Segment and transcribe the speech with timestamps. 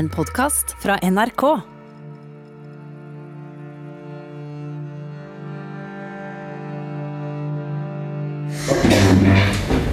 [0.00, 1.42] En podkast fra NRK.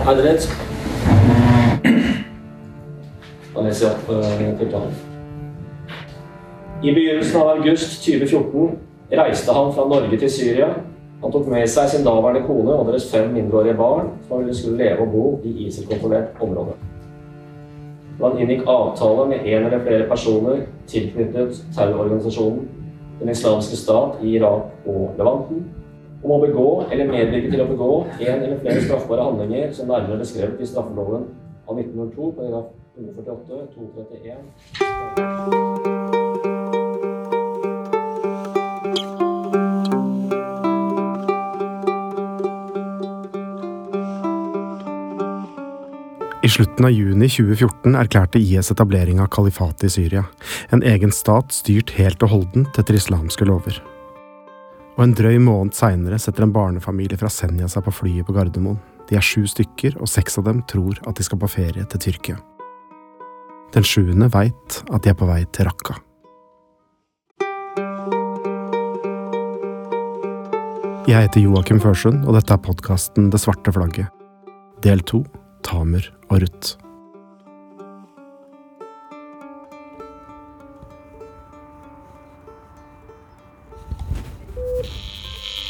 [0.06, 0.38] Dere?
[3.52, 4.08] Da leser jeg opp
[4.62, 4.96] tiltalen.
[6.80, 8.78] I begynnelsen av august 2014
[9.12, 10.72] reiste han fra Norge til Syria.
[11.20, 14.86] Han tok med seg sin daværende kone og deres fem mindreårige barn, som ville skulle
[14.86, 16.80] leve og bo i ISIL-kontrollert område.
[18.22, 22.66] Han inngikk avtale med en eller flere personer tilknyttet terrororganisasjonen
[23.20, 25.66] Den islamske stat i Irak og Levanten
[26.24, 30.22] om å begå eller medvirke til å begå en eller flere straffbare handlinger som nærmere
[30.24, 31.24] beskrevet i straffeloven
[31.68, 32.66] av 1902, paragraf
[32.98, 35.77] 148, 231.
[46.58, 50.24] slutten av juni 2014 erklærte IS etablering av kalifatet i Syria,
[50.74, 53.78] en egen stat styrt helt og holdent etter islamske lover.
[54.98, 58.80] Og en drøy måned seinere setter en barnefamilie fra Senja seg på flyet på Gardermoen.
[59.08, 62.06] De er sju stykker, og seks av dem tror at de skal på ferie til
[62.08, 62.42] Tyrkia.
[63.76, 66.02] Den sjuende veit at de er på vei til Raqqa.
[71.08, 74.10] Jeg heter Joakim Førsund, og dette er podkasten Det svarte flagget.
[74.84, 75.22] Del to
[75.64, 76.78] Tamer og Ruth.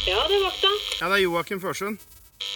[0.08, 0.70] Ja, det er vakta.
[1.02, 1.98] Ja, det er Joakim Førsund.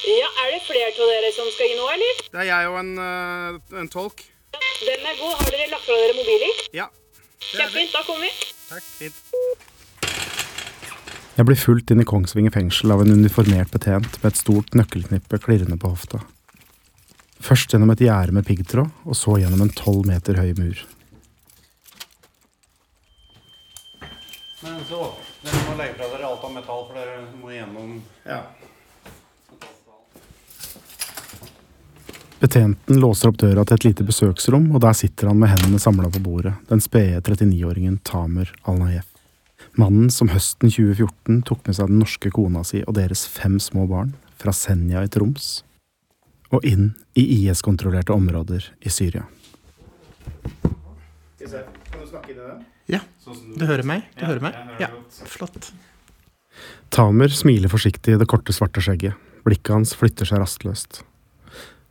[0.06, 2.22] Ja, Er det flere av dere som skal inn nå, eller?
[2.32, 4.24] Det er jeg og en, eh, en tolk.
[4.82, 5.36] Den er god.
[5.42, 6.62] Har dere lagt fra dere mobiler?
[6.74, 6.88] Ja.
[7.40, 8.32] Kjempefint, da kommer vi.
[8.70, 8.84] Takk.
[8.98, 9.16] Fint.
[11.38, 15.40] Jeg blir fulgt inn i Kongsvinger fengsel av en uniformert betjent med et stort nøkkelknippe
[15.42, 16.22] klirrende på hofta.
[17.42, 20.82] Først gjennom et gjerde med piggtråd, og så gjennom en tolv meter høy mur.
[24.62, 25.08] Men så,
[25.42, 27.96] dere må legge fra dere alt av metall, for dere må gjennom
[28.28, 28.44] Ja.
[32.42, 36.10] Betjenten låser opp døra til et lite besøksrom, og der sitter han med hendene samla
[36.10, 39.06] på bordet, den spede 39-åringen Tamer al-Nayef.
[39.78, 43.86] Mannen som høsten 2014 tok med seg den norske kona si og deres fem små
[43.88, 45.62] barn fra Senja i Troms
[46.52, 49.24] og inn i IS-kontrollerte områder i Syria.
[52.92, 53.00] Ja,
[53.56, 54.04] du hører meg?
[54.20, 54.58] Du hører meg?
[54.82, 54.92] Ja,
[55.32, 55.72] flott.
[56.92, 59.16] Tamer smiler forsiktig i det korte, svarte skjegget.
[59.48, 61.02] Blikket hans flytter seg rastløst.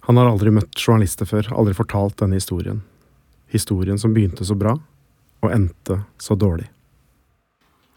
[0.06, 2.82] Han har aldri møtt journalister før, aldri fortalt denne historien.
[3.50, 4.76] Historien som begynte så bra,
[5.40, 6.68] og endte så dårlig.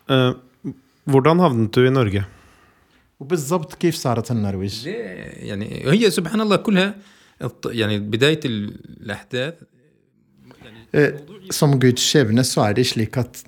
[0.09, 0.31] Eh,
[1.09, 2.23] hvordan havnet du i Norge?
[3.20, 4.94] وبالضبط كيف صارت النرويج؟ ليه؟
[5.50, 6.94] يعني هي سبحان الله كلها
[7.42, 9.54] الط- يعني بداية الأحداث
[10.92, 11.12] Eh,
[11.52, 13.42] som Guds skjebne så er det slik at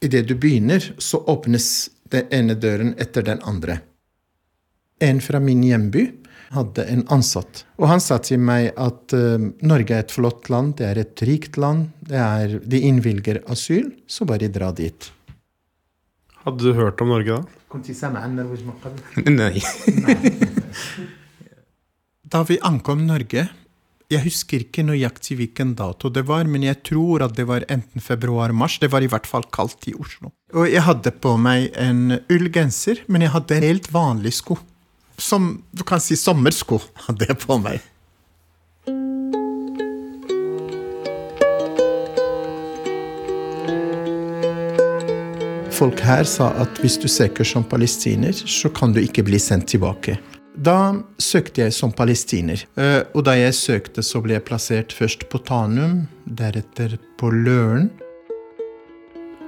[0.00, 1.66] idet du begynner, så åpnes
[2.08, 3.80] den ene døren etter den andre.
[5.00, 6.06] En fra min hjemby
[6.56, 10.72] hadde en ansatt, og han sa til meg at eh, Norge er et flott land,
[10.80, 15.10] det er et rikt land, det er, de innvilger asyl, så bare dra dit.
[16.45, 17.59] Hadde du hørt om Norge da?
[19.25, 19.59] Nei.
[22.25, 23.43] Da vi ankom Norge
[24.09, 28.01] Jeg husker ikke nøyaktig hvilken dato det var, men jeg tror at det var enten
[28.03, 28.75] februar-mars.
[28.81, 30.29] Det var i hvert fall kaldt i Oslo.
[30.53, 34.59] Og jeg hadde på meg en ullgenser, men jeg hadde en helt vanlig sko.
[35.17, 37.81] Som du kan si sommersko hadde jeg på meg.
[45.75, 49.67] Folk her sa at hvis du søker som palestiner, så kan du ikke bli sendt
[49.73, 50.13] tilbake.
[50.55, 55.27] Da søkte jeg som palestiner, Eh, og da jeg søkte, så ble jeg plassert først
[55.27, 57.89] på Tanum, deretter på Løren.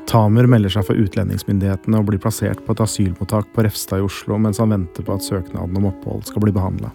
[0.07, 4.37] Tamer melder seg for utlendingsmyndighetene og blir plassert på et asylmottak på Refstad i Oslo
[4.39, 6.91] mens han venter på at søknaden om opphold skal bli behandla.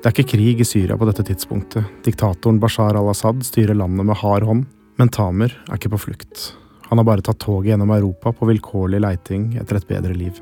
[0.00, 1.84] Det er ikke krig i Syria på dette tidspunktet.
[2.04, 4.64] Diktatoren Bashar al-Assad styrer landet med hard hånd,
[4.96, 6.50] men Tamer er ikke på flukt.
[6.90, 10.40] Han har bare tatt toget gjennom Europa på vilkårlig leiting etter et bedre liv.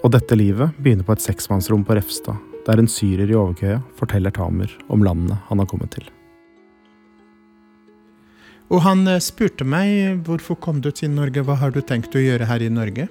[0.00, 4.32] Og dette livet begynner på et seksmannsrom på Refstad, der en syrer i overkøya forteller
[4.32, 6.08] Tamer om landet han har kommet til.
[8.72, 12.24] Og han eh, spurte meg hvorfor kom du til Norge, hva har du tenkt å
[12.24, 13.06] gjøre her i Norge?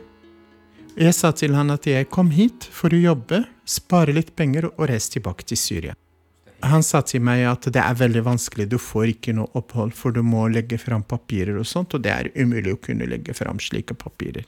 [0.97, 4.87] Jeg sa til han at jeg kom hit for å jobbe, spare litt penger og
[4.89, 5.95] reise tilbake til Syria
[6.63, 10.15] han sa til meg at det er veldig vanskelig, du får ikke noe opphold, for
[10.15, 13.59] du må legge fram papirer og sånt, og det er umulig å kunne legge fram
[13.61, 14.45] slike papirer.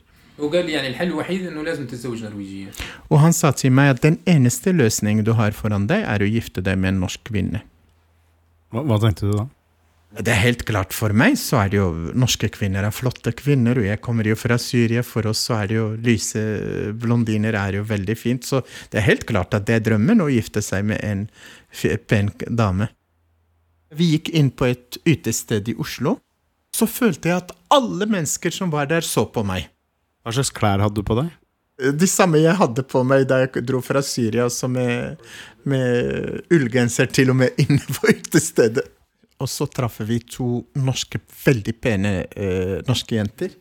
[3.10, 6.30] Og han sa til meg at den eneste løsningen du har foran deg, er å
[6.30, 7.64] gifte deg med en norsk kvinne.
[8.70, 9.48] Hva, hva tenkte du da?
[10.08, 13.76] Det er helt klart for meg så er det jo norske kvinner er flotte kvinner,
[13.76, 15.02] og jeg kommer jo fra Syria.
[15.04, 16.44] For oss så er det jo lyse
[16.96, 18.46] blondiner er jo veldig fint.
[18.48, 21.26] Så det er helt klart at det er drømmen å gifte seg med en
[22.08, 22.88] pen dame.
[23.92, 26.16] Vi gikk inn på et utested i Oslo.
[26.72, 29.68] Så følte jeg at alle mennesker som var der, så på meg.
[30.24, 31.32] Hva slags klær hadde du på deg?
[32.00, 35.20] De samme jeg hadde på meg da jeg dro fra Syria, altså med,
[35.68, 38.88] med ullgenser til og med inne på utestedet.
[39.38, 43.54] Og så traff vi to norske, veldig pene eh, norske jenter.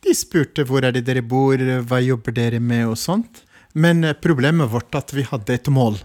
[0.00, 3.42] De spurte hvor er det dere bor, hva jobber dere med og sånt.
[3.76, 6.00] Men eh, problemet vårt at vi hadde et mål.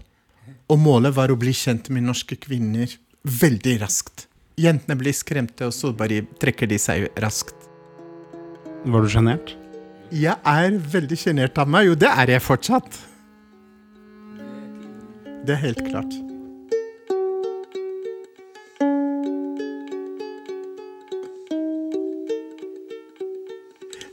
[0.68, 2.92] Og målet var å bli kjent med norske kvinner
[3.26, 4.26] veldig raskt.
[4.60, 7.56] Jentene blir skremte, og så bare trekker de seg raskt.
[8.86, 9.56] Var du sjenert?
[10.14, 13.00] Jeg er veldig sjenert av meg, Jo, det er jeg fortsatt.
[15.46, 16.25] Det er helt klart.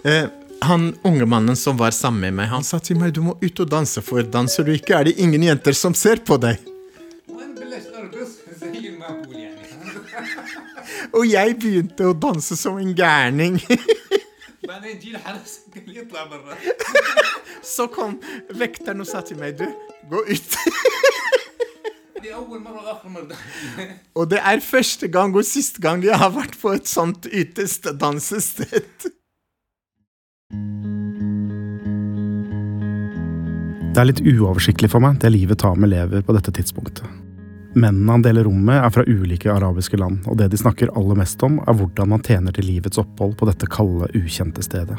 [0.04, 0.26] Eh,
[0.62, 3.60] han unge mannen som var sammen med meg, han sa til meg du må ut
[3.64, 6.60] og danse, for danser du ikke, er det ingen jenter som ser på deg.
[11.16, 13.60] og jeg begynte å danse som en gærning.
[17.74, 18.20] Så kom
[18.52, 19.68] vekteren og sa til meg, du,
[20.12, 20.58] gå ut.
[24.20, 27.88] og det er første gang og siste gang jeg har vært på et sånt ytest
[28.00, 29.12] dansested.
[33.94, 37.06] Det er litt uoversiktlig for meg, det livet Tamer lever på dette tidspunktet.
[37.78, 41.18] Mennene han deler rom med, er fra ulike arabiske land, og det de snakker aller
[41.18, 44.98] mest om, er hvordan man tjener til livets opphold på dette kalde, ukjente stedet.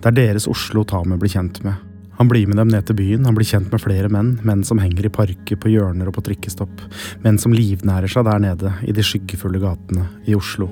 [0.00, 1.76] Det er deres Oslo Tamer blir kjent med.
[2.16, 4.80] Han blir med dem ned til byen, han blir kjent med flere menn, menn som
[4.80, 6.86] henger i parker, på hjørner og på trikkestopp,
[7.24, 10.68] menn som livnærer seg der nede, i de skyggefulle gatene i Oslo.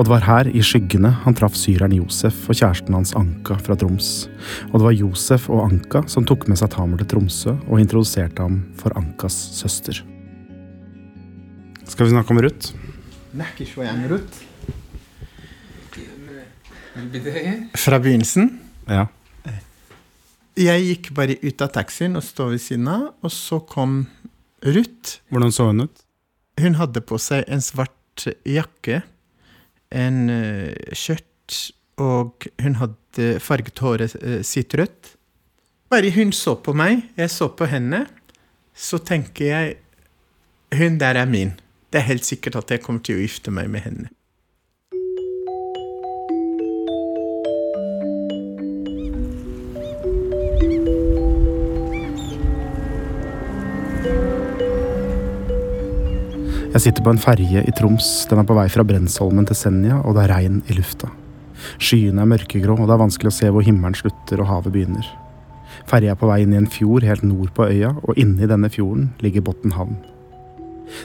[0.00, 3.74] Og det var her, i skyggene, han traff syreren Josef og kjæresten hans Anka fra
[3.76, 4.30] Troms.
[4.70, 8.40] Og det var Josef og Anka som tok med seg Tamer til Tromsø og introduserte
[8.40, 10.00] ham for Ankas søster.
[11.84, 12.72] Skal vi snakke om Ruth?
[17.84, 18.54] Fra begynnelsen?
[18.88, 19.04] Ja.
[20.56, 24.06] Jeg gikk bare ut av taxien og stod ved siden av, og så kom
[24.64, 25.20] Ruth.
[25.28, 26.04] Hvordan så hun ut?
[26.56, 29.04] Hun hadde på seg en svart jakke
[29.90, 31.56] en uh, skjørt,
[32.00, 35.14] og hun hadde farget håret uh, sitt rødt.
[35.90, 38.04] Bare hun så på meg, jeg så på henne,
[38.74, 39.78] så tenker jeg
[40.70, 41.56] Hun der er min.
[41.90, 44.10] Det er helt sikkert at jeg kommer til å gifte meg med henne.
[56.80, 58.06] Jeg sitter på en ferje i Troms.
[58.30, 61.10] Den er på vei fra Brensholmen til Senja, og det er regn i lufta.
[61.76, 65.10] Skyene er mørkegrå, og det er vanskelig å se hvor himmelen slutter og havet begynner.
[65.90, 68.70] Ferja er på vei inn i en fjord helt nord på øya, og inni denne
[68.72, 69.98] fjorden ligger Botn havn.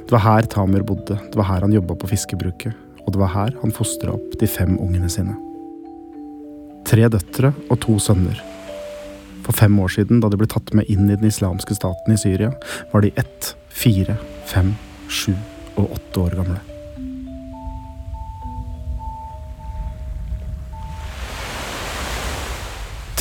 [0.07, 3.33] Det var her Tamer bodde, det var her han jobba på fiskebruket, og det var
[3.33, 5.35] her han fostra opp de fem ungene sine.
[6.87, 8.39] Tre døtre og to sønner.
[9.43, 12.21] For fem år siden, da de ble tatt med inn i den islamske staten i
[12.23, 12.53] Syria,
[12.95, 14.15] var de ett, fire,
[14.47, 14.71] fem,
[15.11, 15.35] sju
[15.75, 16.61] og åtte år gamle.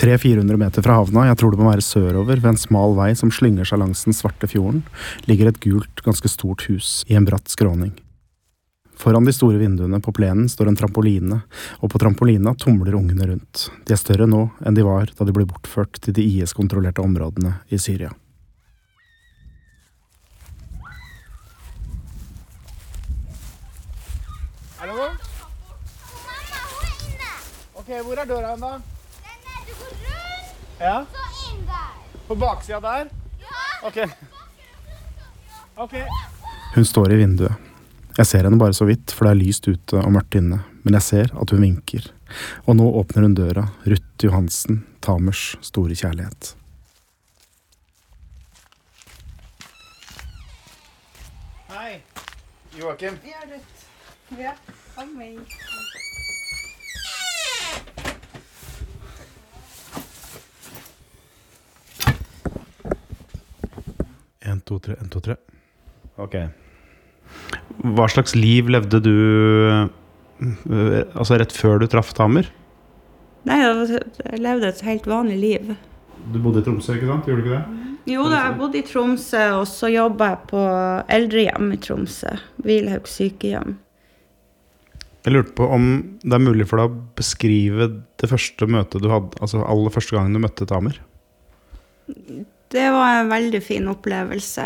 [0.04, 3.12] Tre 400 meter fra havna, jeg tror det må være sørover, ved en smal vei
[3.16, 4.82] som slynger seg langs den svarte fjorden,
[5.30, 7.94] ligger et gult, ganske stort hus i en bratt skråning.
[9.00, 11.40] Foran de store vinduene på plenen står en trampoline,
[11.80, 13.68] og på trampolina tumler ungene rundt.
[13.86, 17.56] De er større nå enn de var da de ble bortført til de IS-kontrollerte områdene
[17.72, 18.12] i Syria.
[27.84, 28.78] Ok, hvor er døra hen, da?
[29.66, 31.90] Du går rundt, Ja, så inn der.
[32.28, 33.10] På baksida der?
[33.42, 33.64] Ja.
[33.84, 33.98] Ok.
[35.76, 35.92] Ok.
[36.74, 37.52] Hun står i vinduet.
[38.16, 40.96] Jeg ser henne bare så vidt, for det er lyst ute og mørkt inne, men
[40.96, 42.08] jeg ser at hun vinker.
[42.64, 46.54] Og nå åpner hun døra, Ruth Johansen, Tamers store kjærlighet.
[51.74, 52.00] Hei.
[52.80, 53.20] Joakim.
[54.40, 54.56] Ja,
[54.96, 55.58] kom hit.
[64.44, 65.38] En, to, tre, en, to, tre.
[66.20, 66.36] Ok.
[67.96, 69.14] Hva slags liv levde du
[69.70, 72.50] eh, altså rett før du traff Tamer?
[73.48, 75.72] Nei, jeg levde et helt vanlig liv.
[76.32, 77.26] Du bodde i Tromsø, ikke sant?
[77.28, 77.90] Gjorde du ikke det?
[78.14, 80.62] Jo da, jeg bodde i Tromsø, og så jobba jeg på
[81.16, 82.34] eldrehjem i Tromsø.
[82.64, 83.78] Hvilhaug sykehjem.
[85.24, 85.86] Jeg lurte på om
[86.20, 87.88] det er mulig for deg å beskrive
[88.20, 90.98] det første møtet du hadde, altså aller første gangen du møtte Tamer?
[92.74, 94.64] Det var en veldig fin opplevelse.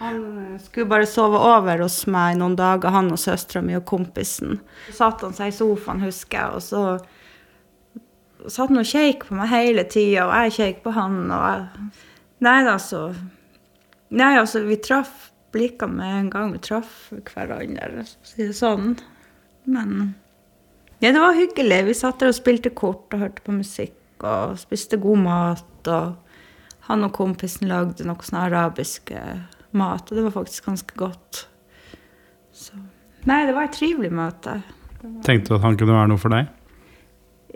[0.00, 0.22] Han
[0.62, 4.58] skulle bare sove over hos meg i noen dager, han og søstera mi og kompisen.
[4.88, 9.36] Så satt han seg i sofaen, husker jeg, og så satt han og kjeik på
[9.38, 11.88] meg hele tida, og jeg kjeik på han, og jeg
[12.44, 13.06] Nei da, så
[14.14, 16.50] Nei, altså, vi traff blikkene med en gang.
[16.52, 18.92] Vi traff hverandre, for å si det sånn.
[19.64, 20.14] Men
[21.00, 21.80] ja, det var hyggelig.
[21.88, 25.90] Vi satt der og spilte kort og hørte på musikk og spiste god mat.
[25.90, 26.23] Og
[26.88, 29.44] han og kompisen lagde noe sånn arabisk eh,
[29.76, 31.46] mat, og det var faktisk ganske godt.
[32.54, 32.76] Så
[33.24, 34.58] Nei, det var et trivelig møte.
[35.24, 36.50] Tenkte du at han kunne være noe for deg?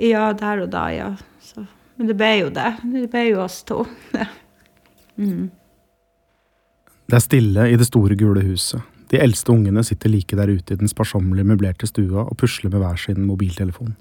[0.00, 1.08] Ja, der og da, ja.
[1.44, 1.64] Så,
[1.98, 2.70] men det ble jo det.
[2.88, 3.82] Det ble jo oss to.
[5.20, 5.50] mm.
[7.08, 8.80] Det er stille i det store, gule huset.
[9.08, 12.82] De eldste ungene sitter like der ute i den sparsommelig møblerte stua og pusler med
[12.82, 13.94] hver sin mobiltelefon.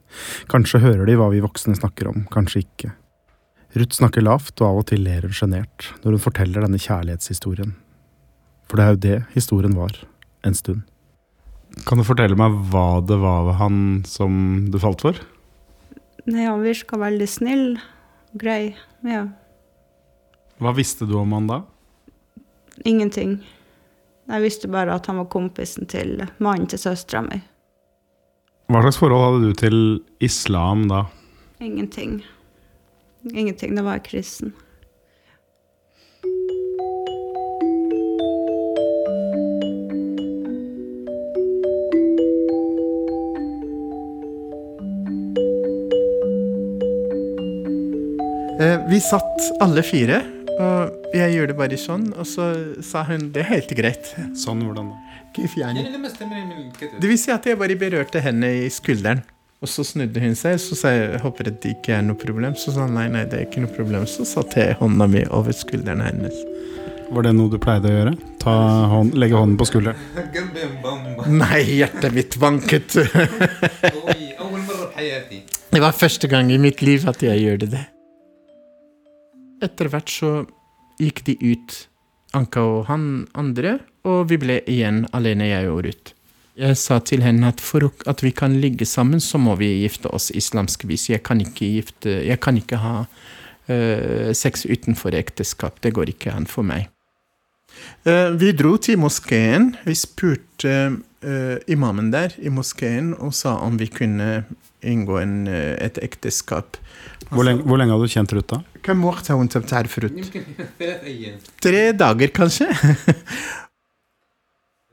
[0.52, 2.92] Kanskje hører de hva vi voksne snakker om, kanskje ikke.
[3.76, 7.74] Ruth snakker lavt og av og til ler hun sjenert når hun forteller denne kjærlighetshistorien.
[8.68, 9.96] For det er jo det historien var,
[10.48, 10.86] en stund.
[11.88, 15.20] Kan du fortelle meg hva det var ved han som du falt for?
[16.28, 17.68] Nei, han virka veldig snill.
[18.38, 18.76] Grei.
[19.08, 19.28] Ja.
[20.60, 21.62] Hva visste du om han da?
[22.88, 23.38] Ingenting.
[24.28, 27.40] Jeg visste bare at han var kompisen til mannen til søstera mi.
[28.68, 29.78] Hva slags forhold hadde du til
[30.24, 31.06] islam da?
[31.64, 32.20] Ingenting.
[33.34, 33.76] Ingenting.
[33.76, 34.54] Det var kristen.
[48.58, 50.24] Eh, vi satt alle fire,
[50.58, 52.48] og jeg gjorde det bare sånn, og så
[52.82, 54.10] sa hun det er helt greit.
[54.34, 54.98] Sånn, hvordan da?
[56.98, 59.22] Det vil si at jeg bare berørte henne i skulderen.
[59.58, 62.54] Og så snudde hun seg, så sa jeg håper at det ikke er noe problem.
[62.60, 64.06] Så sa han nei, nei, det er ikke noe problem.
[64.10, 66.36] Så satte jeg hånda mi over skulderen hennes.
[67.10, 68.14] Var det noe du pleide å gjøre?
[68.44, 68.54] Ta
[68.92, 69.98] hånd, legge hånden på skulderen?
[71.32, 73.00] Nei, hjertet mitt banket.
[75.74, 77.86] det var første gang i mitt liv at jeg gjorde det.
[79.66, 80.32] Etter hvert så
[81.02, 81.88] gikk de ut,
[82.38, 86.17] Anka og han andre, og vi ble igjen alene, jeg og Ruth.
[86.58, 90.10] Jeg sa til henne at for at vi kan ligge sammen, så må vi gifte
[90.10, 91.06] oss islamsk vis.
[91.12, 95.78] Jeg kan ikke, gifte, jeg kan ikke ha uh, sex utenfor ekteskap.
[95.84, 96.90] Det går ikke an for meg.
[98.08, 99.76] Uh, vi dro til moskeen.
[99.86, 104.48] Vi spurte uh, imamen der i moskeen og sa om vi kunne
[104.82, 106.82] inngå en, et ekteskap.
[107.30, 108.60] Hvor lenge, hvor lenge hadde du kjent Ruth, da?
[111.66, 112.70] Tre dager, kanskje.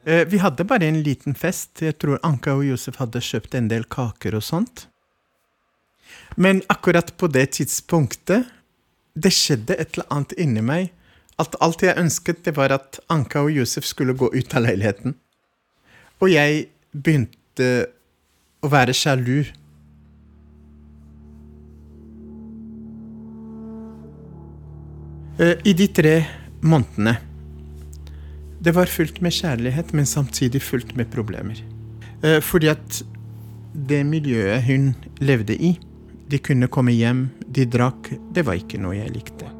[0.06, 1.80] Eh, Vi hadde bare en liten fest.
[1.82, 4.87] Jeg tror Anka og Josef hadde kjøpt en del kaker og sånt.
[6.37, 8.50] Men akkurat på det tidspunktet
[9.14, 10.88] Det skjedde et eller annet inni meg.
[11.38, 15.14] At alt jeg ønsket, det var at Anka og Josef skulle gå ut av leiligheten.
[16.18, 17.68] Og jeg begynte
[18.58, 19.44] å være sjalu.
[25.38, 26.16] Eh, I de tre
[26.62, 27.14] månedene
[28.64, 31.59] Det var fullt med kjærlighet, men samtidig fullt med problemer.
[32.23, 33.02] Eh, Fordi at
[33.75, 35.75] det miljøet hun levde i
[36.30, 39.50] De kunne komme hjem, de drakk Det var ikke noe jeg likte.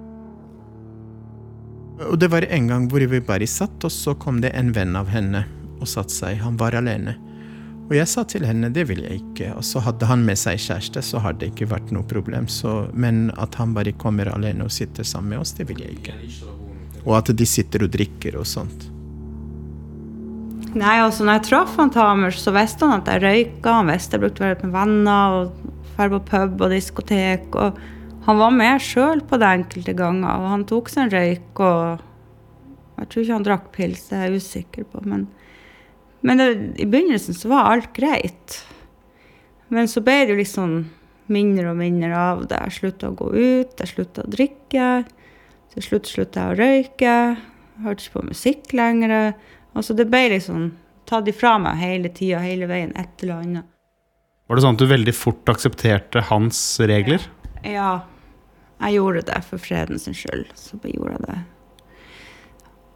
[2.09, 4.97] Og det var en gang hvor vi bare satt, og så kom det en venn
[4.97, 5.45] av henne
[5.79, 6.41] og satte seg.
[6.41, 7.15] Han var alene.
[7.85, 9.53] Og jeg sa til henne det vil jeg ikke.
[9.59, 12.49] Og så hadde han med seg kjæreste, så har det ikke vært noe problem.
[12.49, 16.01] Så, men at han bare kommer alene og sitter sammen med oss, det vil jeg
[16.01, 16.17] ikke.
[17.05, 18.89] Og at de sitter og drikker og sånt.
[20.75, 23.77] Nei, altså når jeg traff han Tamer, så visste han at jeg røyka.
[23.77, 27.47] Han visste jeg brukte å være med venner og dra på pub og diskotek.
[27.55, 27.79] Og
[28.27, 31.63] han var med sjøl på det enkelte ganger, og han tok seg en røyk.
[31.63, 35.05] Og jeg tror ikke han drakk pils, det er jeg usikker på.
[35.07, 35.29] Men,
[36.27, 36.51] men det,
[36.83, 38.59] i begynnelsen så var alt greit.
[39.71, 40.77] Men så ble det jo liksom
[41.31, 42.59] mindre og mindre av det.
[42.67, 44.93] Jeg slutta å gå ut, jeg slutta å drikke.
[45.75, 47.19] Til slutt slutta jeg å røyke.
[47.87, 49.35] Hørte ikke på musikk lenger.
[49.75, 50.73] Altså det ble liksom
[51.09, 53.71] tatt ifra meg hele tida, hele veien, et eller annet.
[54.49, 57.23] Var det sånn at du veldig fort aksepterte hans regler?
[57.65, 58.05] Ja,
[58.83, 60.51] jeg gjorde det for freden sin skyld.
[60.59, 61.39] Så bare gjorde jeg det.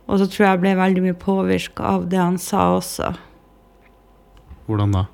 [0.09, 3.13] Og så tror jeg jeg ble veldig mye påvirka av det han sa også.
[4.69, 5.07] Hvordan da?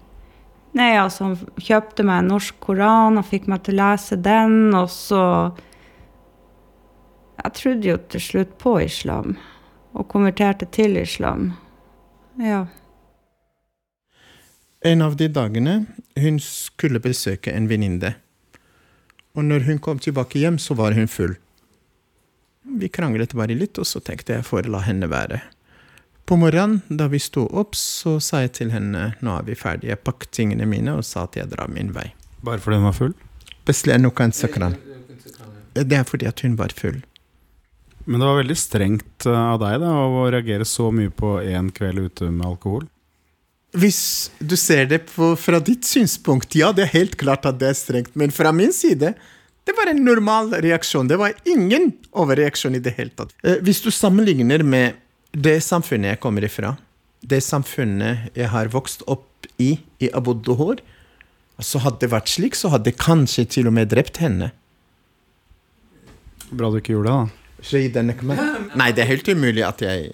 [0.75, 4.75] Nei, altså, han kjøpte meg en norsk koran og fikk meg til å lese den,
[4.75, 5.23] og så
[7.45, 9.35] Jeg trodde jo til slutt på islam,
[9.95, 11.53] og konverterte til islam.
[12.43, 12.67] Ja.
[14.85, 15.85] En av de dagene
[16.21, 18.17] hun skulle besøke en venninne.
[19.35, 21.39] Og når hun kom tilbake hjem, så var hun full.
[22.65, 25.41] Vi kranglet bare litt, og så tenkte jeg for å la henne være.
[26.25, 29.93] På morgenen, da vi sto opp, så sa jeg til henne nå er vi ferdige,
[29.93, 32.07] jeg pakket tingene mine og sa at jeg drar min vei.
[32.45, 33.17] Bare fordi hun var full?
[35.75, 37.03] Det er fordi at hun var full.
[38.05, 41.71] Men det var veldig strengt eh, av deg da, å reagere så mye på én
[41.75, 42.85] kveld ute med alkohol.
[43.75, 47.73] Hvis du ser det på, fra ditt synspunkt, ja, det er helt klart at det
[47.73, 48.13] er strengt.
[48.15, 49.15] Men fra min side,
[49.65, 51.09] det var en normal reaksjon.
[51.11, 53.33] Det var ingen overreaksjon i det hele tatt.
[53.43, 55.01] Eh, Hvis du sammenligner med
[55.35, 56.77] det samfunnet jeg kommer ifra,
[57.25, 60.83] det samfunnet jeg har vokst opp i, i Abu Dhuhr,
[61.63, 64.51] så hadde det vært slik, så hadde jeg kanskje til og med drept henne.
[66.55, 67.44] Bra du ikke gjorde det, da.
[67.64, 68.36] Shahid al-Nakma.
[68.80, 70.12] Nei, det er helt umulig at jeg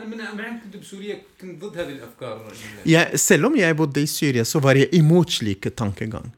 [0.00, 2.52] انا من من كنت بسوريا كنت ضد هذه الافكار
[2.86, 6.32] jeg, Selv om jeg bodde i Syria, så var jeg imot slike tankegang.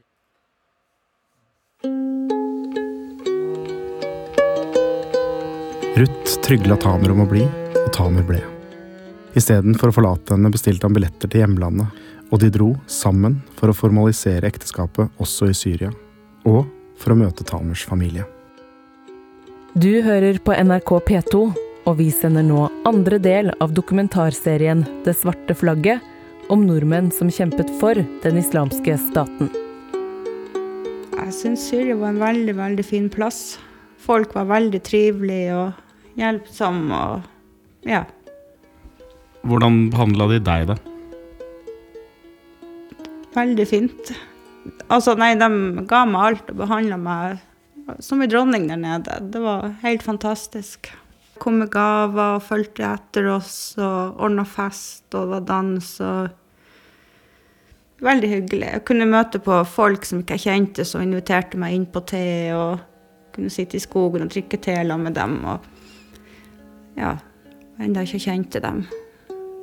[5.97, 7.43] Ruth trygla Tamer om å bli,
[7.85, 8.41] og Tamer ble.
[9.37, 11.87] Istedenfor å forlate henne bestilte han billetter til hjemlandet,
[12.31, 15.91] og de dro sammen for å formalisere ekteskapet også i Syria,
[16.49, 16.65] og
[16.97, 18.25] for å møte Tamers familie.
[19.78, 21.40] Du hører på NRK P2,
[21.86, 26.02] og vi sender nå andre del av dokumentarserien Det svarte flagget,
[26.50, 29.52] om nordmenn som kjempet for den islamske staten.
[31.12, 33.58] Jeg syns Syria var en veldig, veldig fin plass.
[34.02, 38.02] Folk var veldig trivelige og hjelpsomme og ja.
[39.46, 40.78] Hvordan behandla de deg, da?
[43.36, 44.16] Veldig fint.
[44.88, 47.44] Altså, nei, de ga meg alt og behandla meg
[47.98, 49.18] som en dronning der nede.
[49.32, 50.90] Det var helt fantastisk.
[51.38, 56.36] Kom med gaver og fulgte etter oss og ordna fest, og var dans og
[57.98, 58.66] Veldig hyggelig.
[58.70, 62.20] Jeg kunne møte på folk som ikke jeg kjente, som inviterte meg inn på te,
[62.54, 62.78] og
[63.34, 65.34] kunne sitte i skogen og drikke te sammen med dem.
[65.42, 65.58] Og
[66.98, 67.16] ja,
[67.82, 68.84] enda ikke kjente dem.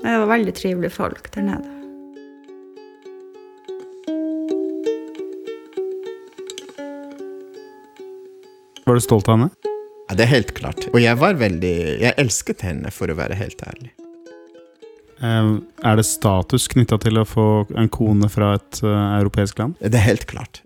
[0.04, 1.75] Det var veldig trivelige folk der nede.
[8.86, 9.50] Var du stolt av henne?
[10.10, 10.84] Ja, det er helt klart.
[10.94, 13.90] Og jeg var veldig Jeg elsket henne, for å være helt ærlig.
[15.26, 15.48] Eh,
[15.90, 19.80] Er det status knytta til å få en kone fra et uh, europeisk land?
[19.82, 20.62] Det er helt klart.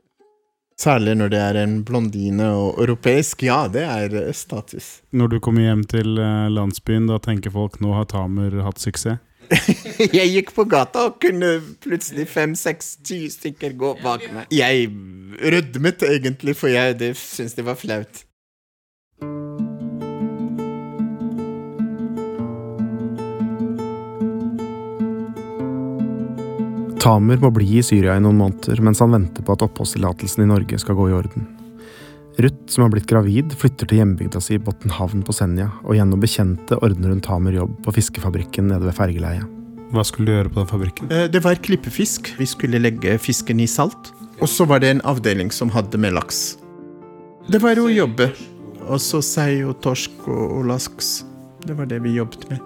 [0.80, 3.44] Særlig når det er en blondine og europeisk.
[3.48, 5.00] Ja, det er eh, status.
[5.16, 6.20] Når du kommer hjem til
[6.52, 9.24] landsbyen, da tenker folk nå har Tamer hatt suksess?
[10.20, 14.50] jeg gikk på gata og kunne plutselig fem, seks, ti stykker gå bak meg.
[14.54, 14.90] Jeg
[15.42, 18.26] rødmet egentlig, for jeg det, syntes det var flaut.
[27.00, 30.52] Tamer må bli i Syria i noen måneder mens han venter på at oppholdstillatelsen i
[30.52, 31.48] Norge skal gå i orden.
[32.40, 36.78] Ruth, som har blitt gravid, flytter til hjembygda si Botnhavn på Senja, og gjennom bekjente
[36.80, 39.44] ordner hun Tamer jobb på fiskefabrikken nede ved fergeleiet.
[39.92, 41.12] Hva skulle du gjøre på den fabrikken?
[41.12, 42.32] Eh, Det var klippefisk.
[42.38, 44.14] Vi skulle legge fisken i salt.
[44.40, 46.58] Og så var det en avdeling som hadde med laks.
[47.50, 48.30] Det var å jobbe.
[48.88, 51.26] Og så sei og torsk og, og laks.
[51.66, 52.62] Det var det vi jobbet med.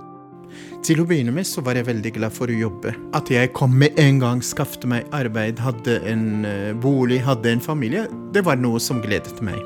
[0.84, 2.92] Til å begynne med så var jeg veldig glad for å jobbe.
[3.16, 7.64] At jeg kom med en gang, skaffet meg arbeid, hadde en eh, bolig, hadde en
[7.64, 8.04] familie.
[8.36, 9.62] Det var noe som gledet meg.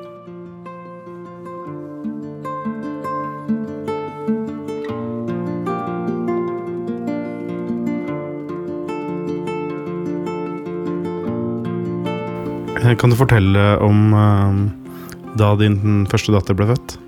[12.86, 14.64] Eh, Kan du fortelle om eh,
[15.42, 17.00] da din første datter ble født?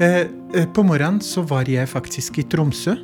[0.00, 0.20] Eh,
[0.54, 2.94] eh, på morgenen så var jeg faktisk i Tromsø.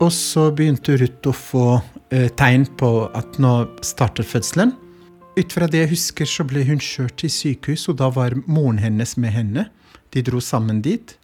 [0.00, 1.66] Og så begynte Ruth å få
[2.08, 3.52] eh, tegn på at nå
[3.84, 4.72] starter fødselen.
[5.36, 8.80] Ut fra det jeg husker, så ble hun kjørt til sykehus, og da var moren
[8.80, 9.66] hennes med henne.
[10.16, 11.14] De dro sammen dit.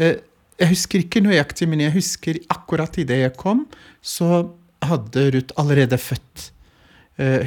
[0.00, 3.64] Jeg husker ikke nøyaktig, men jeg husker akkurat idet jeg kom,
[4.04, 4.42] så
[4.84, 6.50] hadde Ruth allerede født.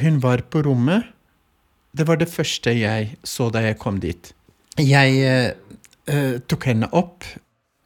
[0.01, 1.05] Hun var på rommet.
[1.95, 4.33] Det var det første jeg så da jeg kom dit.
[4.81, 7.23] Jeg eh, tok henne opp.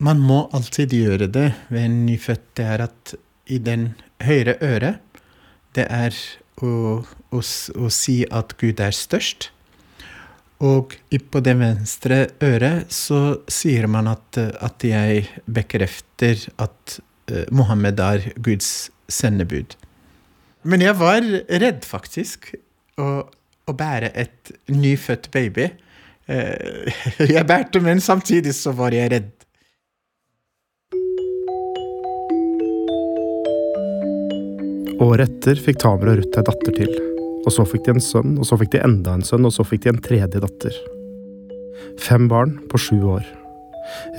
[0.01, 2.47] Man må alltid gjøre det ved en nyfødt.
[2.57, 3.13] Det er at
[3.49, 3.91] i den
[4.25, 5.21] høyre øret,
[5.77, 6.15] det er
[6.65, 6.71] å,
[7.05, 9.51] å, å si at Gud er størst.
[10.59, 10.95] Og
[11.31, 16.97] på det venstre øret så sier man at, at jeg bekrefter at
[17.31, 19.77] uh, Mohammed er Guds sendebud.
[20.67, 22.51] Men jeg var redd, faktisk.
[22.99, 23.29] Og,
[23.69, 25.69] å bære et nyfødt baby.
[26.29, 27.03] Eh,
[27.35, 29.31] Jeg bærte, men samtidig så var jeg redd.
[34.99, 36.89] Året etter fikk Tamer og Ruth ei datter til.
[37.47, 39.63] Og så fikk de en sønn, og så fikk de enda en sønn, og så
[39.63, 40.75] fikk de en tredje datter.
[42.03, 43.23] Fem barn på sju år.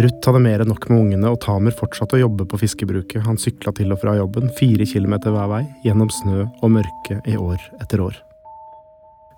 [0.00, 3.22] Ruth hadde mer enn nok med ungene, og Tamer fortsatte å jobbe på fiskebruket.
[3.28, 7.36] Han sykla til og fra jobben, fire kilometer hver vei, gjennom snø og mørke i
[7.38, 8.18] år etter år.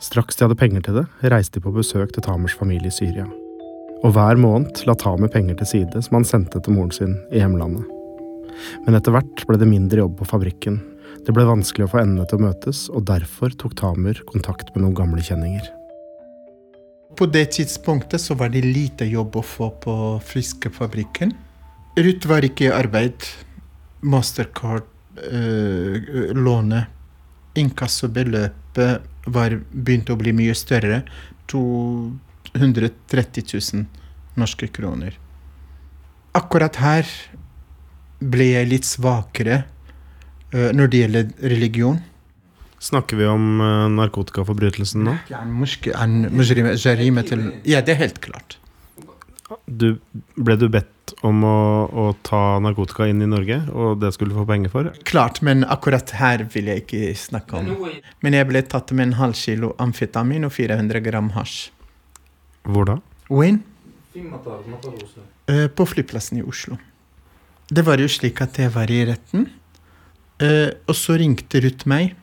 [0.03, 3.29] Straks de hadde penger til det, reiste de på besøk til Tamers familie i Syria.
[4.03, 7.39] Og hver måned la Tamer penger til side som han sendte til moren sin i
[7.39, 7.87] hjemlandet.
[8.83, 10.81] Men etter hvert ble det mindre jobb på fabrikken.
[11.23, 14.83] Det ble vanskelig å få endene til å møtes, og derfor tok Tamer kontakt med
[14.83, 15.71] noen gamle kjenninger.
[17.15, 19.95] På det tidspunktet så var det lite jobb å få på
[20.27, 21.31] Friskefabrikken.
[22.03, 23.23] Ruth var ikke i arbeid.
[24.03, 24.89] Mastercard,
[25.31, 26.91] øh, lånet,
[27.55, 31.03] inkassobeløpet var, begynte å bli mye større.
[31.53, 33.87] 230 000
[34.41, 35.19] norske kroner.
[36.37, 37.09] Akkurat her
[38.23, 39.65] ble jeg litt svakere
[40.55, 42.01] uh, når det gjelder religion.
[42.83, 45.17] Snakker vi om uh, narkotikaforbrytelsen nå?
[47.69, 48.59] Ja, det er helt klart.
[49.67, 50.01] Du,
[50.41, 54.33] ble du bedt bedt om å, å ta narkotika inn i Norge, og det skulle
[54.33, 54.91] du få penger for?
[55.05, 57.91] Klart, men akkurat her vil jeg ikke snakke om.
[58.23, 61.71] Men jeg ble tatt med en halv kilo amfetamin og 400 gram hasj.
[62.65, 62.99] Hvor da?
[63.31, 63.63] Wayne?
[65.49, 66.79] Eh, På flyplassen i Oslo.
[67.73, 69.49] Det var jo slik at jeg var i retten,
[70.41, 72.15] eh, og så ringte Ruth meg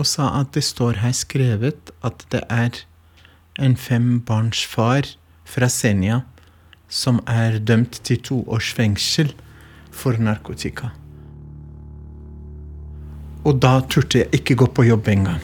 [0.00, 2.82] og sa at det står her skrevet at det er
[3.60, 5.12] en fembarnsfar
[5.46, 6.22] fra Senja
[6.92, 9.32] som er dømt til to års fengsel
[9.92, 10.92] for narkotika.
[13.48, 15.40] Og da turte jeg ikke gå på jobb engang.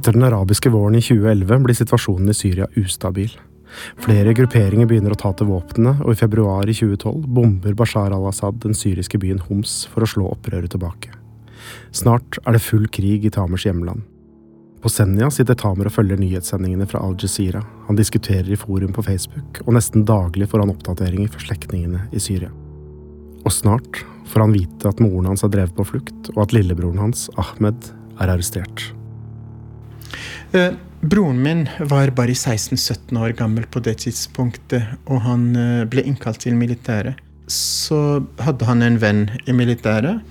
[0.00, 3.34] Etter den arabiske våren i 2011 blir situasjonen i Syria ustabil.
[4.00, 8.62] Flere grupperinger begynner å ta til våpnene, og i februar i 2012 bomber Bashar al-Assad
[8.62, 11.12] den syriske byen Homs for å slå opprøret tilbake.
[11.92, 14.06] Snart er det full krig i Tamers hjemland.
[14.80, 17.60] På Senja sitter Tamer og følger nyhetssendingene fra Al Jazeera.
[17.90, 22.22] Han diskuterer i forum på Facebook, og nesten daglig får han oppdateringer fra slektningene i
[22.24, 22.48] Syria.
[23.44, 24.00] Og snart
[24.32, 27.92] får han vite at moren hans er drevet på flukt, og at lillebroren hans, Ahmed,
[28.16, 28.88] er arrestert.
[30.52, 36.02] Eh, broren min var bare 16-17 år gammel på det tidspunktet, og han eh, ble
[36.02, 37.20] innkalt til militæret.
[37.50, 40.24] Så hadde han en venn i militæret,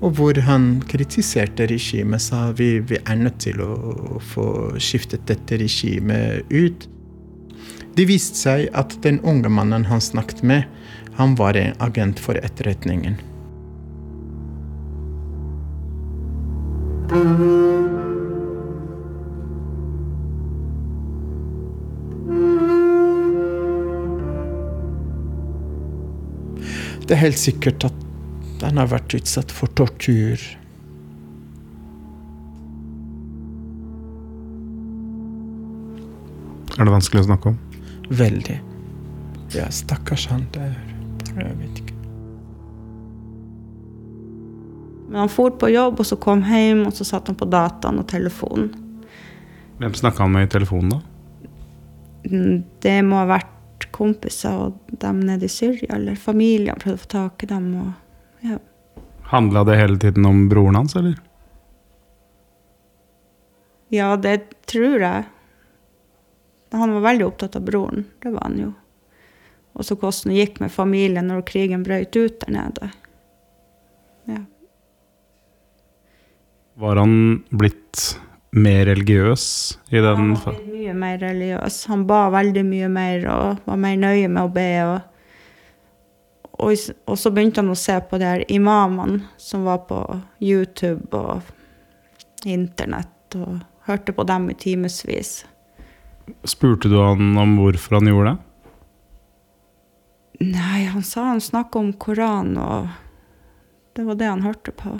[0.00, 4.46] og hvor han kritiserte regimet, sa vi, vi er nødt til å, få
[4.82, 6.88] skiftet dette regimet ut.
[7.94, 10.66] Det viste seg at den unge mannen han snakket med,
[11.18, 13.20] han var en agent for etterretningen.
[27.10, 30.38] Det er helt sikkert at han har vært utsatt for tortur.
[36.78, 37.58] Er det vanskelig å snakke om?
[38.14, 38.60] Veldig.
[39.56, 40.78] Ja, stakkars han der.
[41.34, 41.98] Jeg vet ikke.
[45.10, 47.98] Men han for på jobb, og så kom hjem, og så satt han på dataen
[47.98, 48.70] og telefonen.
[49.82, 51.50] Hvem snakka han med i telefonen, da?
[52.30, 53.56] Mm, Det må ha vært
[53.94, 57.72] kompiser og dem nede i Syria, eller familien prøvde å få tak i dem.
[57.80, 58.60] Og, ja.
[59.32, 61.18] Handla det hele tiden om broren hans, eller?
[63.90, 65.24] ja, det tror jeg.
[66.70, 68.70] Han var veldig opptatt av broren, det var han jo.
[69.74, 72.90] Og så hvordan det gikk med familien når krigen brøt ut der nede.
[74.30, 74.44] Ja.
[76.78, 77.14] Var han
[77.50, 78.04] blitt
[78.50, 79.44] mer religiøs
[79.90, 81.84] i den Han var mye mer religiøs.
[81.90, 84.68] Han ba veldig mye mer og var mer nøye med å be.
[84.86, 85.00] Og,
[86.58, 86.74] og,
[87.06, 90.02] og så begynte han å se på de her imamene som var på
[90.42, 91.46] YouTube og
[92.46, 95.44] internett, og hørte på dem i timevis.
[96.46, 98.46] Spurte du han om hvorfor han gjorde det?
[100.40, 102.88] Nei, han sa han snakka om Koranen, og
[103.92, 104.94] det var det han hørte på.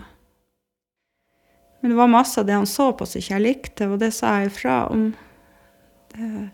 [1.81, 4.13] Men det var masse av det han så på som ikke jeg likte, og det
[4.13, 5.11] sa jeg ifra om.
[6.13, 6.51] Det,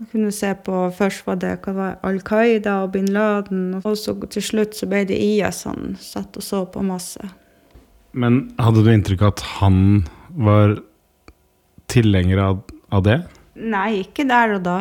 [0.00, 4.14] Jeg kunne se på Først var det var Al Qaida og bin Laden, og så
[4.30, 7.20] til slutt så ble det IS han satt og så på masse.
[8.12, 9.82] Men hadde du inntrykk av at han
[10.30, 10.78] var
[11.90, 12.62] tilhenger av,
[12.94, 13.18] av det?
[13.60, 14.78] Nei, ikke der og da.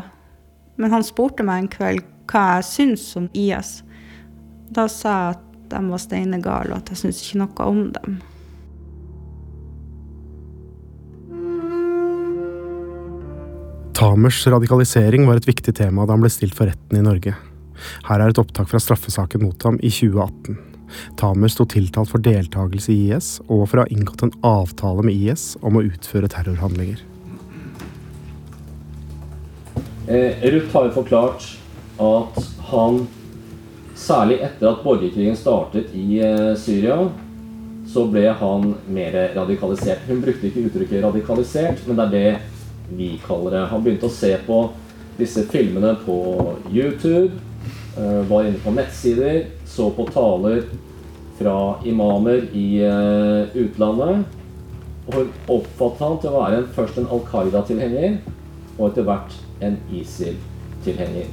[0.79, 3.79] Men han spurte meg en kveld hva jeg syntes om IS.
[4.69, 8.19] Da sa jeg at de var steinegale, og at jeg syntes ikke noe om dem.
[13.99, 17.33] Tamers radikalisering var et viktig tema da han ble stilt for retten i Norge.
[18.07, 20.55] Her er et opptak fra straffesaken mot ham i 2018.
[21.19, 25.19] Tamer sto tiltalt for deltakelse i IS og for å ha inngått en avtale med
[25.19, 27.01] IS om å utføre terrorhandlinger.
[30.07, 31.49] Eh, Ruth har jo forklart
[31.99, 33.01] at han,
[33.99, 37.01] særlig etter at borgerkrigen startet i eh, Syria,
[37.89, 40.07] så ble han mer radikalisert.
[40.07, 42.48] Hun brukte ikke uttrykket 'radikalisert', men det er det
[42.97, 43.65] vi kaller det.
[43.71, 44.61] Han begynte å se på
[45.19, 46.17] disse filmene på
[46.71, 47.31] YouTube,
[47.97, 50.63] eh, var inne på nettsider, så på taler
[51.39, 54.25] fra imamer i eh, utlandet.
[55.09, 58.19] Og oppfattet han til å være først en Al Qaida-tilhenger,
[58.77, 61.29] og etter hvert en ISIL-tilhenger.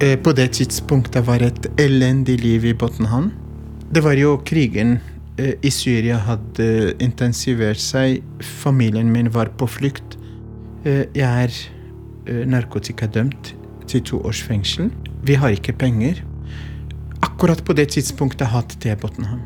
[0.00, 3.32] Eh, På det tidspunktet var et elendig liv i Botnhan.
[3.90, 4.98] Det var jo krigen
[5.38, 8.22] i Syria hadde intensivert seg.
[8.42, 10.18] Familien min var på flukt.
[10.84, 11.52] Eh, Jeg er
[12.26, 13.54] eh, narkotikadømt
[13.86, 14.90] til to års fengsel.
[15.22, 16.24] Vi har ikke penger.
[17.22, 19.40] Akkurat på det tidspunktet hatet jeg Botnhan.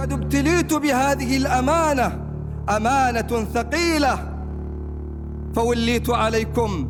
[0.00, 2.08] قد ابتليت بهذه الأمانة
[2.68, 4.14] أمانة ثقيلة
[5.54, 6.88] فوليت عليكم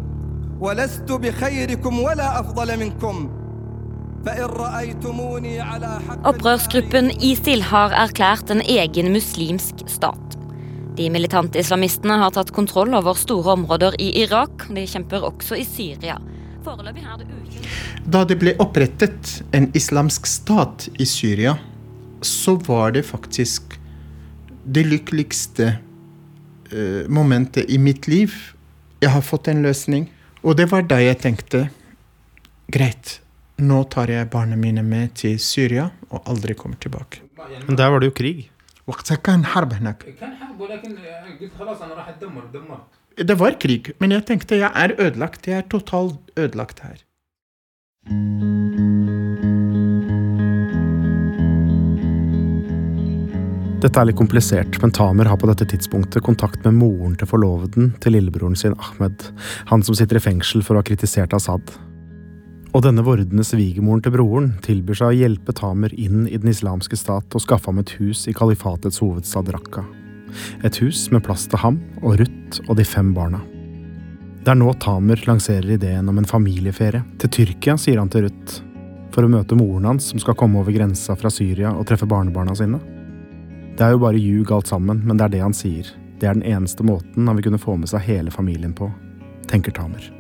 [0.60, 3.30] ولست بخيركم ولا أفضل منكم
[6.28, 10.36] Opprørsgruppen ISIL har erklært en egen muslimsk stat.
[10.98, 14.66] De militante islamistene har tatt kontroll over store områder i Irak.
[14.68, 16.18] De kjemper også i Syria.
[16.60, 16.74] Det
[18.12, 21.56] Da det ble opprettet en islamsk stat i Syria,
[22.20, 23.78] så var det faktisk
[24.68, 25.70] det lykkeligste
[26.68, 28.36] eh, momentet i mitt liv.
[29.00, 30.10] Jeg har fått en løsning.
[30.44, 31.70] Og det var da jeg tenkte
[32.68, 33.20] greit,
[33.64, 37.22] nå tar jeg barna mine med til Syria og aldri kommer tilbake.
[37.66, 38.48] Men der var det jo krig.
[43.20, 45.46] Det var krig, men jeg tenkte jeg er ødelagt.
[45.46, 46.98] Jeg er totalt ødelagt her.
[53.80, 57.94] Dette er litt komplisert, men Tamer har på dette tidspunktet kontakt med moren til forloveden
[58.04, 59.30] til lillebroren sin Ahmed,
[59.72, 61.72] han som sitter i fengsel for å ha kritisert Asaad.
[62.70, 66.94] Og denne vordende svigermoren til broren tilbyr seg å hjelpe Tamer inn i Den islamske
[66.98, 69.82] stat og skaffe ham et hus i kalifatets hovedstad Raqqa.
[70.62, 73.40] Et hus med plass til ham og Ruth og de fem barna.
[74.40, 77.02] Det er nå Tamer lanserer ideen om en familieferie.
[77.18, 78.60] Til Tyrkia, sier han til Ruth,
[79.10, 82.54] for å møte moren hans som skal komme over grensa fra Syria og treffe barnebarna
[82.56, 82.78] sine.
[83.74, 85.90] Det er jo bare ljug alt sammen, men det er det han sier.
[86.22, 88.92] Det er den eneste måten han vil kunne få med seg hele familien på,
[89.50, 90.19] tenker Tamer.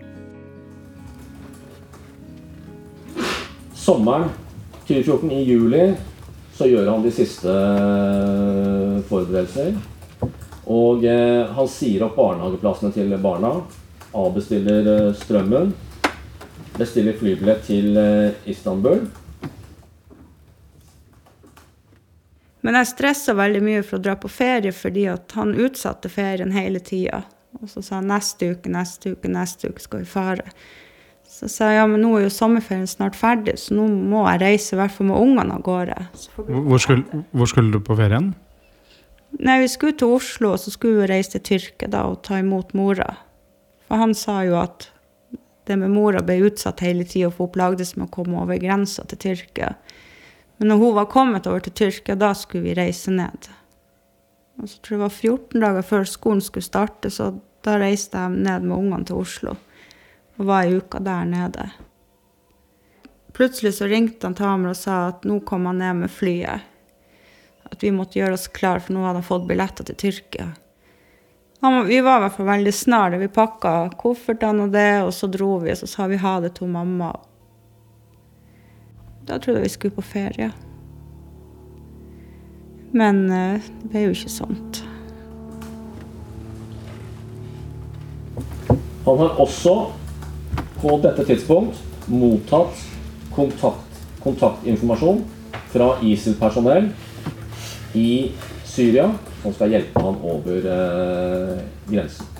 [3.80, 4.28] Sommeren
[4.86, 5.94] 2014, i juli,
[6.54, 9.78] så gjør han de siste eh, forberedelser.
[10.68, 13.54] Og eh, han sier opp barnehageplassene til barna.
[14.12, 15.72] Avbestiller eh, strømmen.
[16.76, 19.06] Bestiller flybillett til eh, Istanbul.
[22.60, 26.84] Men jeg stressa veldig mye for å dra på ferie fordi han utsatte ferien hele
[26.84, 27.22] tida.
[27.56, 30.52] Og så sa han neste uke, neste uke, neste uke skal vi fare.
[31.40, 34.42] Så jeg sa ja, men nå er jo sommerferien snart ferdig, så nå må jeg
[34.42, 35.94] reise i hvert fall med ungene av gårde.
[36.36, 38.34] Hvor skulle, hvor skulle du på ferien?
[39.40, 42.42] Nei, vi skulle til Oslo, og så skulle vi reise til Tyrkia da og ta
[42.42, 43.06] imot mora.
[43.88, 44.90] For han sa jo at
[45.64, 49.06] det med mora ble utsatt hele tida, for hun plagdes med å komme over grensa
[49.08, 49.72] til Tyrkia.
[50.60, 53.48] Men når hun var kommet over til Tyrkia, da skulle vi reise ned.
[54.60, 57.32] Og så tror jeg det var 14 dager før skolen skulle starte, så
[57.64, 59.56] da reiste jeg ned med ungene til Oslo.
[60.40, 61.68] Og var ei uke der nede.
[63.36, 66.66] Plutselig så ringte han Tamer og sa at nå kom han ned med flyet
[67.70, 70.48] at vi måtte gjøre oss klar, for nå hadde han fått billetter til Tyrkia.
[71.60, 73.20] Han, vi var i hvert fall veldig snare.
[73.20, 76.54] Vi pakka koffertene og det, og så dro vi, og så sa vi ha det
[76.56, 77.12] til mamma.
[79.28, 80.50] Da trodde jeg vi skulle på ferie.
[82.96, 84.82] Men eh, det ble jo ikke sånt.
[89.04, 89.76] Han har også
[90.80, 91.78] på dette tidspunkt
[92.10, 92.80] mottatt
[93.34, 95.22] kontakt, kontaktinformasjon
[95.70, 96.90] fra ISIL-personell
[97.94, 98.32] i
[98.66, 99.10] Syria,
[99.42, 102.39] som skal hjelpe han over eh, grensen.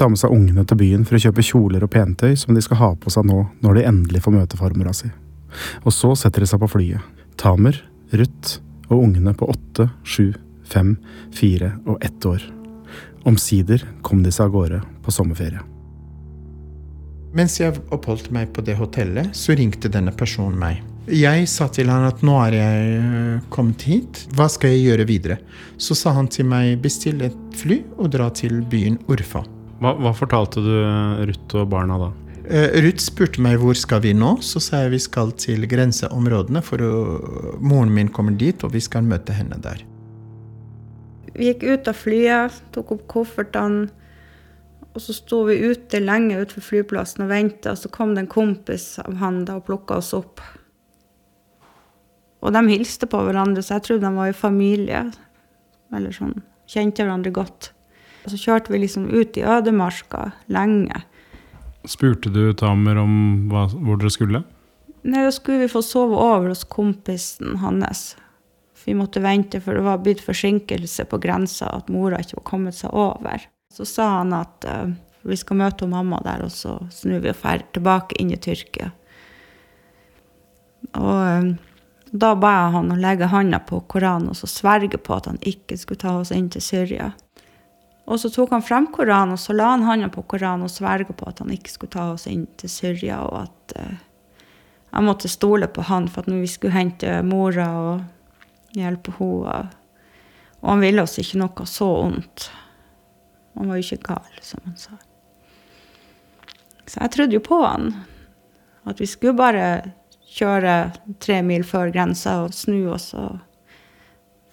[0.00, 2.78] Tar med seg ungene til byen for å kjøpe kjoler og pentøy som de skal
[2.80, 5.10] ha på seg nå når de endelig får møte farmora si.
[5.84, 7.04] Og så setter de seg på flyet.
[7.36, 7.76] Tamer,
[8.16, 10.30] Ruth og ungene på åtte, sju,
[10.64, 10.94] fem,
[11.36, 12.40] fire og ett år.
[13.28, 15.60] Omsider kom de seg av gårde på sommerferie.
[17.36, 20.80] Mens jeg oppholdt meg på det hotellet, så ringte denne personen meg.
[21.12, 25.10] Jeg sa til han at nå er jeg øh, kommet hit, hva skal jeg gjøre
[25.12, 25.40] videre?
[25.76, 29.44] Så sa han til meg bestill et fly og dra til byen Urfa.
[29.80, 30.74] Hva, hva fortalte du
[31.30, 32.10] Ruth og barna da?
[32.50, 36.60] Uh, Ruth spurte meg hvor skal vi nå, så sa jeg vi skal til grenseområdene,
[36.66, 36.92] for å,
[37.62, 39.84] moren min kommer dit, og vi skal møte henne der.
[41.30, 43.88] Vi gikk ut av flyet, tok opp koffertene,
[44.90, 48.32] og så sto vi ute lenge utenfor flyplassen og venta, og så kom det en
[48.32, 50.42] kompis av han da og plukka oss opp.
[52.40, 55.04] Og de hilste på hverandre, så jeg trodde de var i familie.
[55.94, 56.40] Eller sånn,
[56.70, 57.70] kjente hverandre godt.
[58.24, 61.04] Og så kjørte vi liksom ut i ødemarka lenge.
[61.88, 63.14] Spurte du Tamer om
[63.48, 64.42] hva, hvor dere skulle?
[65.02, 68.16] Nei, Da skulle vi få sove over hos kompisen hans.
[68.84, 72.76] Vi måtte vente, for det var blitt forsinkelse på grensa, at mora ikke var kommet
[72.76, 73.44] seg over.
[73.72, 77.40] Så sa han at uh, vi skal møte mamma der, og så snur vi og
[77.42, 78.90] drar tilbake inn i Tyrkia.
[80.96, 81.50] Og uh,
[82.10, 85.38] da ba jeg han å legge handa på Koranen og så sverge på at han
[85.46, 87.12] ikke skulle ta oss inn til Syria.
[88.04, 91.14] Og så tok han frem Koranen, og så la han hånda på Koranen og sverga
[91.14, 93.98] på at han ikke skulle ta oss inn til Syria, og at uh,
[94.90, 99.60] jeg måtte stole på han for at når vi skulle hente mora og hjelpe henne
[100.60, 102.50] Og han ville oss ikke noe så ondt.
[103.56, 104.98] Han var jo ikke gal, som han sa.
[106.84, 107.94] Så jeg trodde jo på han.
[108.84, 109.94] At vi skulle bare
[110.30, 113.38] kjøre tre mil før grensa og snu oss og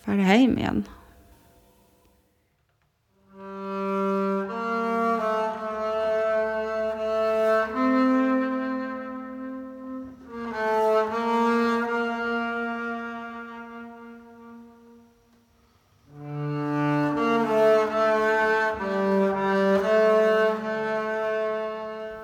[0.05, 0.85] dra hjem igjen.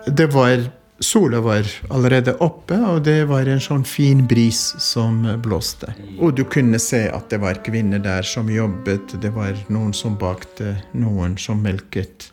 [0.08, 5.90] det var Sola var allerede oppe, og det var en sånn fin bris som blåste.
[6.22, 10.16] Og du kunne se at det var kvinner der som jobbet, det var noen som
[10.22, 12.30] bakte, noen som melket.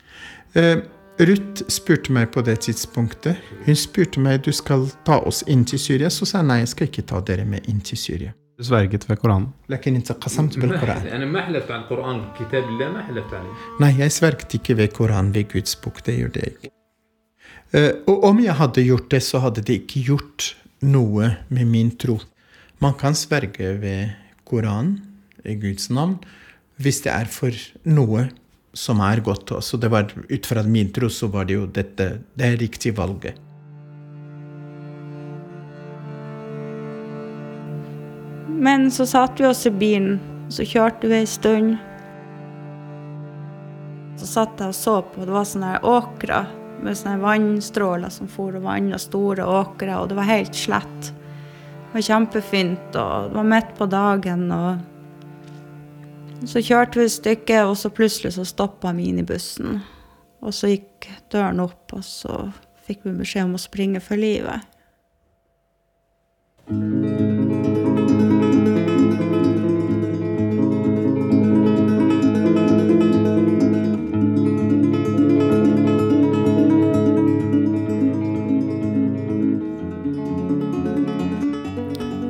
[0.53, 0.77] Eh,
[1.19, 3.41] Ruth spurte meg på det tidspunktet.
[3.65, 6.09] Hun spurte meg du skal ta oss inn til Syria.
[6.09, 8.33] Så sa jeg nei, jeg skal ikke ta dere med inn til Syria.
[8.57, 9.51] Du sverget ved Koranen?
[13.83, 16.01] Nei, jeg sverget ikke ved Koranen ved Guds bok.
[16.05, 16.73] Det gjorde jeg ikke.
[17.71, 20.49] Eh, og om jeg hadde gjort det, så hadde det ikke gjort
[20.83, 22.17] noe med min tro.
[22.83, 24.11] Man kan sverge ved
[24.47, 24.99] Koranen,
[25.47, 26.19] i Guds navn,
[26.77, 27.55] hvis det er for
[27.89, 28.27] noe
[28.77, 29.55] som er godt.
[29.63, 33.39] Så det var, ut fra min tro så var det jo dette det riktige valget.
[38.61, 40.19] Men så satte vi oss i bilen,
[40.53, 41.79] så kjørte vi ei stund.
[44.21, 46.43] Så satt jeg og så på, det var sånne åkre
[46.83, 51.11] med sånne vannstråler som for og vanna store åkre, og det var helt slett.
[51.11, 54.71] Det var kjempefint, og det var midt på dagen, og
[56.49, 59.81] så kjørte vi et stykke, og så plutselig så stoppa minibussen.
[60.41, 62.47] Og så gikk døren opp, og så
[62.87, 64.65] fikk vi beskjed om å springe for livet.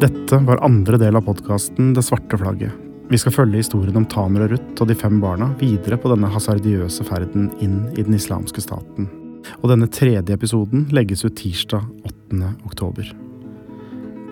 [0.02, 2.74] Dette var andre del av podkasten Det svarte flagget.
[3.12, 6.30] Vi skal følge historien om Tamer og Ruth og de fem barna videre på denne
[6.32, 9.12] hasardiøse ferden inn i den islamske staten.
[9.60, 12.49] Og denne tredje episoden legges ut tirsdag 8.
[12.66, 13.14] oktober.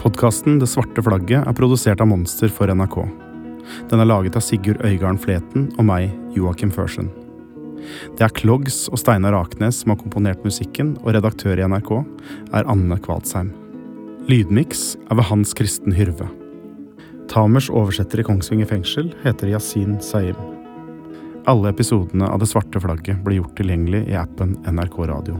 [0.01, 3.03] Podkasten Det svarte flagget er produsert av Monster for NRK.
[3.93, 7.13] Den er laget av Sigurd Øygarden Fleten og meg, Joakim Førsen.
[8.17, 11.97] Det er Klogs og Steinar Aknes som har komponert musikken, og redaktør i NRK
[12.57, 13.53] er Anne Kvadsheim.
[14.27, 16.27] Lydmiks er ved Hans Kristen Hyrve.
[17.31, 20.37] Tamers oversetter i Kongsvinger fengsel heter Yasin Saim.
[21.47, 25.39] Alle episodene av Det svarte flagget blir gjort tilgjengelig i appen NRK Radio.